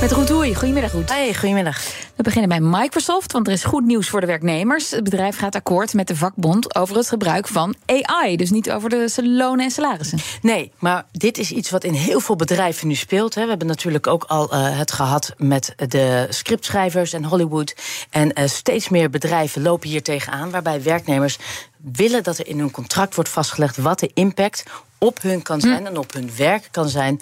[0.00, 0.54] Met Roet Hoei.
[0.54, 1.10] Goedemiddag, Roet.
[1.10, 1.82] Hey, goedemiddag.
[2.16, 4.90] We beginnen bij Microsoft, want er is goed nieuws voor de werknemers.
[4.90, 8.36] Het bedrijf gaat akkoord met de vakbond over het gebruik van AI.
[8.36, 10.18] Dus niet over de lonen en salarissen.
[10.42, 13.34] Nee, maar dit is iets wat in heel veel bedrijven nu speelt.
[13.34, 13.42] Hè.
[13.42, 17.74] We hebben natuurlijk ook al uh, het gehad met de scriptschrijvers en Hollywood.
[18.10, 21.38] En uh, steeds meer bedrijven lopen hier tegenaan, waarbij werknemers
[21.76, 24.64] willen dat er in hun contract wordt vastgelegd wat de impact
[24.98, 25.86] op hun kan zijn hm.
[25.86, 27.20] en op hun werk kan zijn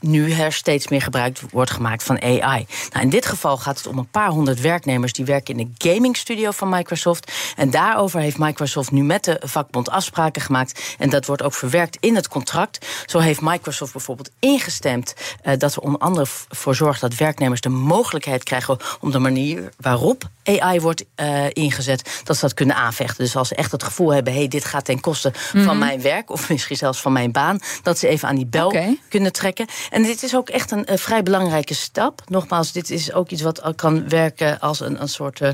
[0.00, 2.66] nu er steeds meer gebruik wordt gemaakt van AI.
[2.90, 5.88] Nou, in dit geval gaat het om een paar honderd werknemers die werken in de
[5.90, 7.32] gamingstudio van Microsoft.
[7.56, 10.94] En daarover heeft Microsoft nu met de vakbond afspraken gemaakt.
[10.98, 12.86] En dat wordt ook verwerkt in het contract.
[13.06, 17.68] Zo heeft Microsoft bijvoorbeeld ingestemd uh, dat er onder andere voor zorgt dat werknemers de
[17.68, 23.24] mogelijkheid krijgen om de manier waarop AI wordt uh, ingezet, dat ze dat kunnen aanvechten.
[23.24, 25.64] Dus als ze echt het gevoel hebben, hey, dit gaat ten koste mm -hmm.
[25.64, 28.66] van mijn werk, of misschien zelfs van mijn baan, dat ze even aan die bel
[28.66, 28.98] okay.
[29.08, 29.66] kunnen trekken.
[29.90, 32.22] En dit is ook echt een, een, vrij belangrijke stap.
[32.26, 35.50] Nogmaals, dit is ook iets wat kan werken als een, een soort uh,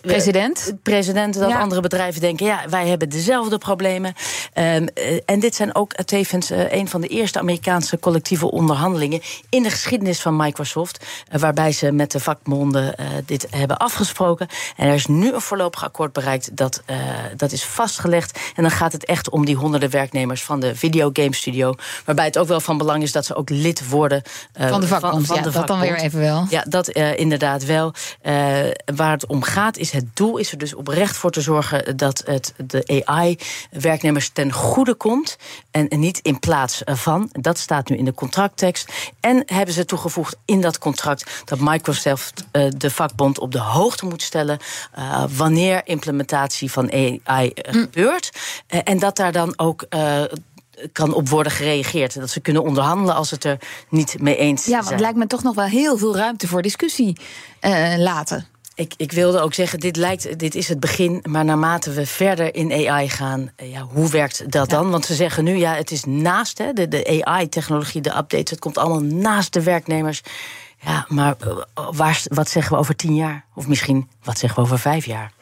[0.00, 0.74] President?
[0.82, 1.60] President, dat ja.
[1.60, 2.46] andere bedrijven denken...
[2.46, 4.14] ja, wij hebben dezelfde problemen.
[4.54, 9.20] Um, uh, en dit zijn ook tevens uh, een van de eerste Amerikaanse collectieve onderhandelingen...
[9.48, 11.04] in de geschiedenis van Microsoft...
[11.32, 12.94] Uh, waarbij ze met de vakbonden
[13.26, 14.48] dit hebben afgesproken.
[14.76, 16.56] En er is nu een voorlopig akkoord bereikt.
[16.56, 16.82] Dat,
[17.36, 18.38] dat is vastgelegd.
[18.56, 21.74] En dan gaat het echt om die honderden werknemers van de videogame studio.
[22.04, 24.22] Waarbij het ook wel van belang is dat ze ook lid worden...
[24.52, 25.80] van de vakbond, van, van ja, de dat vakbond.
[25.80, 26.46] dan weer even wel.
[26.48, 27.94] Ja, dat inderdaad wel.
[28.94, 32.22] waar het om gaat is het doel is er dus oprecht voor te zorgen dat
[32.26, 35.36] het de AI-werknemers ten goede komt
[35.70, 37.28] en niet in plaats van.
[37.32, 38.92] Dat staat nu in de contracttekst.
[39.20, 44.06] En hebben ze toegevoegd in dat contract dat Microsoft uh, de vakbond op de hoogte
[44.06, 44.58] moet stellen
[44.98, 47.80] uh, wanneer implementatie van AI uh, mm.
[47.80, 48.30] gebeurt.
[48.66, 49.86] en dat daar dan ook
[50.92, 52.20] kan op worden gereageerd.
[52.20, 54.74] Dat ze kunnen onderhandelen als het er niet mee eens zijn.
[54.74, 57.16] Ja, want het lijkt me toch nog wel heel veel ruimte voor discussie
[57.60, 58.46] uh, laten.
[58.74, 61.24] Ik, ik, wilde ook zeggen, dit, lijkt, dit is het begin.
[61.28, 64.90] Maar naarmate we verder in AI gaan, ja, hoe werkt dat dan?
[64.90, 68.50] Want ze zeggen nu, ja, het is naast hè, de, de AI-technologie, de updates...
[68.50, 70.22] het komt allemaal naast de werknemers.
[70.84, 71.36] Ja, maar
[71.74, 73.44] waar, wat zeggen we over tien jaar?
[73.54, 75.32] Of misschien, wat zeggen we over vijf jaar?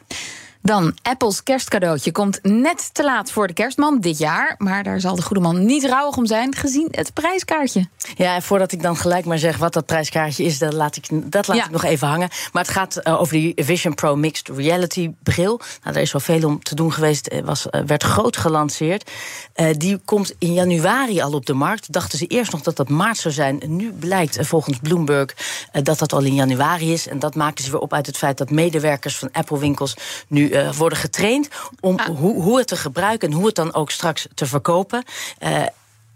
[0.61, 4.55] Dan, Apples kerstcadeautje komt net te laat voor de kerstman dit jaar.
[4.57, 7.87] Maar daar zal de goede man niet rouwig om zijn, gezien het prijskaartje.
[8.15, 11.05] Ja, en voordat ik dan gelijk maar zeg wat dat prijskaartje is, dat laat ik,
[11.11, 11.65] dat laat ja.
[11.65, 12.29] ik nog even hangen.
[12.51, 15.57] Maar het gaat uh, over die Vision Pro Mixed Reality bril.
[15.57, 17.41] Nou, daar is wel veel om te doen geweest.
[17.43, 19.11] Was, uh, werd groot gelanceerd.
[19.55, 21.93] Uh, die komt in januari al op de markt.
[21.93, 23.61] Dachten ze eerst nog dat dat maart zou zijn.
[23.65, 25.35] Nu blijkt volgens Bloomberg
[25.83, 27.07] dat dat al in januari is.
[27.07, 29.95] En dat maken ze weer op uit het feit dat medewerkers van Apple-winkels
[30.27, 32.05] nu uh, worden getraind om ah.
[32.05, 35.03] hoe, hoe het te gebruiken en hoe het dan ook straks te verkopen.
[35.43, 35.63] Uh,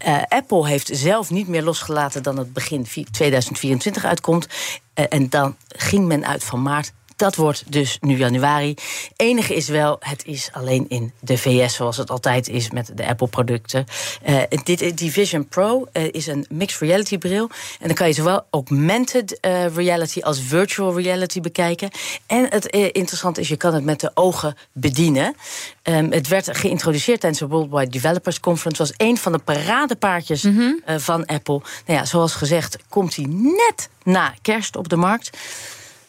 [0.06, 4.46] uh, Apple heeft zelf niet meer losgelaten dan het begin 2024 uitkomt.
[4.94, 8.74] en dan ging men uit van maart dat wordt dus nu januari.
[9.16, 13.06] Enige is wel, het is alleen in de VS, zoals het altijd is met de
[13.06, 13.86] Apple-producten.
[14.28, 17.50] Uh, dit, die Vision Pro uh, is een mixed reality bril.
[17.80, 21.90] En dan kan je zowel augmented uh, reality als virtual reality bekijken.
[22.26, 25.34] En het interessante is, je kan het met de ogen bedienen.
[25.82, 28.82] Um, het werd geïntroduceerd tijdens de Worldwide Developers Conference.
[28.82, 31.00] was een van de paradepaardjes mm -hmm.
[31.00, 31.60] van Apple.
[31.86, 35.30] Nou ja, zoals gezegd, komt hij net na kerst op de markt.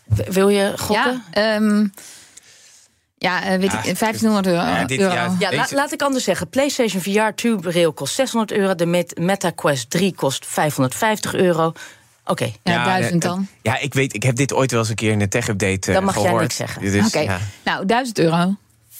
[0.08, 1.24] Wil je gokken?
[1.32, 1.94] Ja, um,
[3.18, 4.62] ja uh, weet ik, 1500 euro.
[4.62, 5.14] Ja, dit, euro.
[5.14, 6.50] ja, ja la, laat ik anders zeggen.
[6.50, 8.76] PlayStation VR 2 bril kost 600 euro.
[8.76, 11.68] De Met Meta Quest 3 kost 550 euro.
[11.68, 11.82] Oké.
[12.26, 12.56] Okay.
[12.64, 13.48] Ja, ja, duizend dan.
[13.62, 15.96] Ja, ik weet, ik heb dit ooit wel eens een keer in de tech-update uh,
[15.96, 16.32] Dan mag gehoord.
[16.32, 16.82] jij niks zeggen.
[16.82, 17.40] Dus, Oké, okay.
[17.64, 18.56] nou, 1000 euro.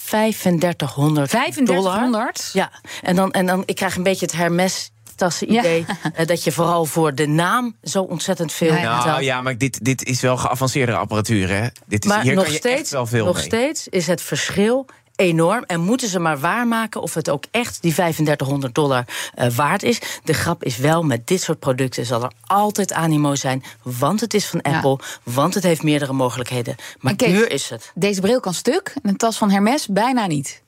[0.08, 2.50] 3500 3500?
[2.52, 2.70] Ja,
[3.02, 5.84] en dan, en dan, ik krijg een beetje het Hermes tassen idee.
[6.16, 6.24] Ja.
[6.24, 8.74] dat je vooral voor de naam zo ontzettend veel.
[8.74, 11.48] Ja, nou, ja maar dit, dit is wel geavanceerde apparatuur.
[11.48, 11.66] Hè?
[11.86, 13.44] Dit is, maar hier nog kan je steeds, echt wel veel nog mee.
[13.44, 14.86] steeds is het verschil
[15.18, 15.64] enorm.
[15.66, 19.04] En moeten ze maar waarmaken of het ook echt die 3500 dollar
[19.38, 20.00] uh, waard is.
[20.24, 23.62] De grap is wel, met dit soort producten zal er altijd animo zijn.
[23.82, 25.32] Want het is van Apple, ja.
[25.32, 26.74] want het heeft meerdere mogelijkheden.
[26.98, 27.92] Maar Kees, duur is het.
[27.94, 30.62] Deze bril kan stuk, en een tas van Hermes bijna niet.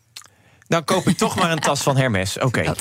[0.66, 2.36] Dan koop ik toch maar een tas van Hermes.
[2.36, 2.46] Oké.
[2.46, 2.74] Okay.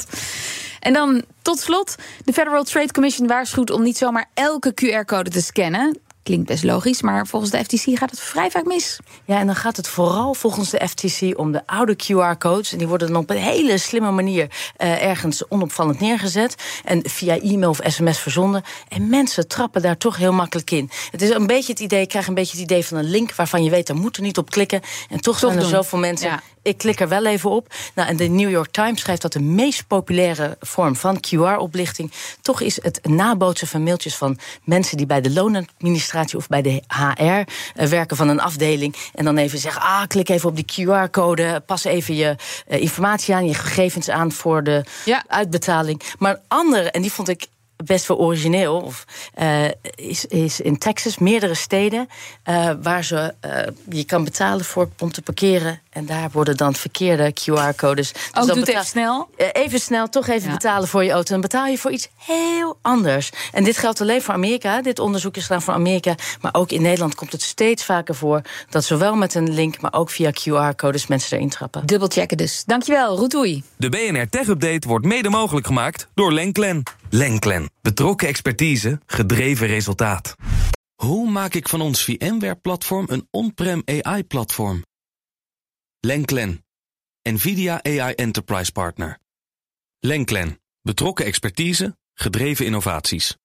[0.80, 5.42] En dan tot slot, de Federal Trade Commission waarschuwt om niet zomaar elke QR-code te
[5.42, 6.00] scannen.
[6.24, 9.00] Klinkt best logisch, maar volgens de FTC gaat het vrij vaak mis.
[9.26, 12.72] Ja, en dan gaat het vooral volgens de FTC om de oude QR-codes.
[12.72, 16.56] En die worden dan op een hele slimme manier uh, ergens onopvallend neergezet.
[16.84, 18.64] En via e-mail of sms verzonden.
[18.88, 20.90] En mensen trappen daar toch heel makkelijk in.
[21.12, 23.36] Het is een beetje het idee, ik krijg een beetje het idee van een link
[23.36, 24.82] waarvan je weet, daar moet er niet op klikken.
[25.10, 26.30] En toch, zijn er zoveel mensen.
[26.30, 26.42] Ja.
[26.62, 27.74] Ik klik er wel even op.
[27.96, 32.12] Nou, en de New York Times schrijft dat de meest populaire vorm van QR-oplichting
[32.42, 36.84] toch is het nabootsen van mailtjes van mensen die bij de loonadministratie of bij de
[36.88, 37.44] HR uh,
[37.88, 38.96] werken van een afdeling.
[39.14, 42.36] En dan even zeggen: ah, klik even op die QR-code, pas even je
[42.68, 45.24] uh, informatie aan, je gegevens aan voor de ja.
[45.28, 46.02] uitbetaling.
[46.18, 47.48] Maar een andere, en die vond ik
[47.86, 48.82] best wel origineel.
[48.82, 49.06] Of,
[49.42, 49.66] uh,
[49.96, 52.10] is, is in Texas meerdere steden
[52.50, 53.52] uh, waar ze, uh,
[53.90, 55.80] je kan betalen voor, om te parkeren.
[55.90, 58.14] En daar worden dan verkeerde QR-codes.
[58.14, 59.30] Dus Ook doet even snel?
[59.36, 61.32] even snel, toch even betalen voor je auto.
[61.32, 63.32] Dan betaal je voor iets heel anders.
[63.52, 64.82] En dit geldt alleen voor Amerika.
[64.82, 66.16] Dit onderzoek is gedaan voor Amerika.
[66.42, 68.42] Maar ook in Nederland komt het steeds vaker voor...
[68.70, 71.86] dat zowel met een link, maar ook via QR-codes mensen erin trappen.
[71.86, 72.64] Dubbelchecken dus.
[72.66, 73.64] Dankjewel, Roetoei.
[73.78, 76.84] De BNR Tech Update wordt mede mogelijk gemaakt door Lenklen.
[77.12, 77.70] Lenklen.
[77.82, 80.36] Betrokken expertise, gedreven resultaat.
[80.96, 84.86] Hoe maak ik van ons VMware-platform een on-prem AI-platform?
[86.00, 86.66] Lenklen.
[87.30, 89.20] NVIDIA AI Enterprise Partner.
[90.00, 90.60] Lenklen.
[90.82, 93.38] Betrokken expertise, gedreven innovaties.